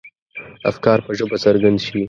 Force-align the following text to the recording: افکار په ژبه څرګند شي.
افکار 0.69 0.97
په 1.05 1.11
ژبه 1.17 1.37
څرګند 1.43 1.77
شي. 1.85 1.99